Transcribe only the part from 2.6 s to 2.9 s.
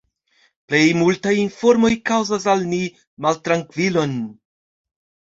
ni